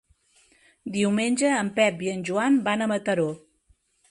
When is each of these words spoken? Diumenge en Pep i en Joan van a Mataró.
Diumenge 0.95 1.51
en 1.59 1.69
Pep 1.77 2.01
i 2.07 2.09
en 2.15 2.25
Joan 2.31 2.59
van 2.71 2.83
a 2.83 2.89
Mataró. 2.95 3.29